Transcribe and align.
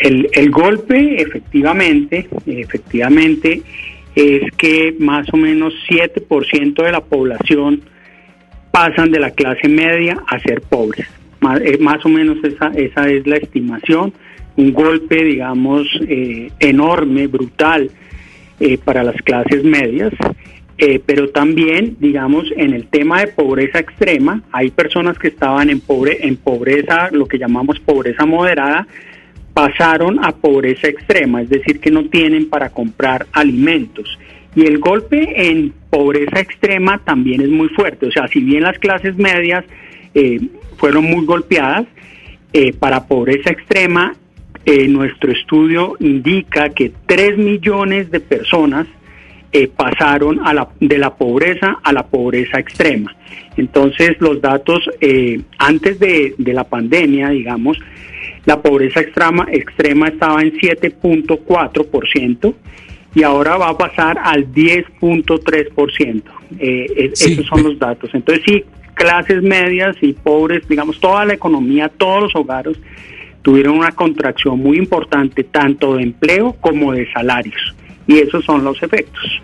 El, 0.00 0.28
el 0.32 0.50
golpe, 0.50 1.20
efectivamente, 1.20 2.26
efectivamente, 2.46 3.62
es 4.14 4.50
que 4.56 4.94
más 4.98 5.26
o 5.32 5.36
menos 5.36 5.74
7% 5.88 6.82
de 6.82 6.92
la 6.92 7.00
población 7.00 7.82
pasan 8.70 9.10
de 9.10 9.20
la 9.20 9.30
clase 9.30 9.68
media 9.68 10.22
a 10.26 10.38
ser 10.40 10.62
pobres. 10.62 11.06
Más, 11.40 11.60
eh, 11.60 11.78
más 11.80 12.04
o 12.04 12.08
menos 12.08 12.38
esa, 12.44 12.68
esa 12.68 13.08
es 13.08 13.26
la 13.26 13.36
estimación. 13.36 14.12
Un 14.56 14.72
golpe, 14.72 15.22
digamos, 15.24 15.86
eh, 16.06 16.50
enorme, 16.60 17.26
brutal 17.26 17.90
eh, 18.58 18.78
para 18.78 19.02
las 19.02 19.16
clases 19.22 19.64
medias. 19.64 20.12
pero 21.04 21.28
también, 21.28 21.98
digamos, 22.00 22.46
en 22.56 22.72
el 22.72 22.86
tema 22.86 23.20
de 23.20 23.26
pobreza 23.26 23.80
extrema, 23.80 24.42
hay 24.50 24.70
personas 24.70 25.18
que 25.18 25.28
estaban 25.28 25.68
en, 25.68 25.80
pobre, 25.80 26.26
en 26.26 26.36
pobreza, 26.36 27.10
lo 27.12 27.26
que 27.26 27.36
llamamos 27.36 27.78
pobreza 27.80 28.24
moderada, 28.24 28.86
pasaron 29.60 30.24
a 30.24 30.32
pobreza 30.32 30.88
extrema, 30.88 31.42
es 31.42 31.50
decir, 31.50 31.80
que 31.80 31.90
no 31.90 32.06
tienen 32.06 32.48
para 32.48 32.70
comprar 32.70 33.26
alimentos. 33.30 34.18
Y 34.56 34.62
el 34.62 34.78
golpe 34.78 35.50
en 35.50 35.74
pobreza 35.90 36.40
extrema 36.40 36.98
también 37.04 37.42
es 37.42 37.50
muy 37.50 37.68
fuerte. 37.68 38.06
O 38.06 38.10
sea, 38.10 38.26
si 38.28 38.40
bien 38.40 38.62
las 38.62 38.78
clases 38.78 39.18
medias 39.18 39.62
eh, 40.14 40.40
fueron 40.78 41.04
muy 41.04 41.26
golpeadas, 41.26 41.84
eh, 42.54 42.72
para 42.72 43.06
pobreza 43.06 43.50
extrema, 43.50 44.14
eh, 44.64 44.88
nuestro 44.88 45.30
estudio 45.30 45.94
indica 46.00 46.70
que 46.70 46.90
3 47.04 47.36
millones 47.36 48.10
de 48.10 48.20
personas 48.20 48.86
pasaron 49.76 50.40
de 50.78 50.96
la 50.96 51.16
pobreza 51.16 51.80
a 51.82 51.92
la 51.92 52.06
pobreza 52.06 52.60
extrema. 52.60 53.16
Entonces, 53.56 54.16
los 54.20 54.40
datos 54.40 54.88
antes 55.58 55.98
de 55.98 56.34
la 56.38 56.62
pandemia, 56.62 57.30
digamos, 57.30 57.76
la 58.44 58.60
pobreza 58.60 59.00
extrema, 59.00 59.46
extrema 59.50 60.08
estaba 60.08 60.42
en 60.42 60.52
7.4% 60.52 62.54
y 63.14 63.22
ahora 63.22 63.56
va 63.56 63.70
a 63.70 63.78
pasar 63.78 64.18
al 64.22 64.52
10.3%. 64.52 66.22
Eh, 66.58 67.10
Esos 67.12 67.46
son 67.46 67.62
los 67.62 67.78
datos. 67.78 68.10
Entonces 68.12 68.44
sí, 68.46 68.64
clases 68.94 69.42
medias 69.42 69.96
y 70.00 70.12
pobres, 70.12 70.66
digamos, 70.68 71.00
toda 71.00 71.24
la 71.24 71.34
economía, 71.34 71.88
todos 71.88 72.22
los 72.22 72.36
hogares 72.36 72.78
tuvieron 73.42 73.78
una 73.78 73.92
contracción 73.92 74.58
muy 74.58 74.76
importante 74.76 75.44
tanto 75.44 75.96
de 75.96 76.02
empleo 76.02 76.54
como 76.60 76.92
de 76.92 77.10
salarios. 77.12 77.74
Y 78.06 78.18
esos 78.18 78.44
son 78.44 78.64
los 78.64 78.82
efectos. 78.82 79.40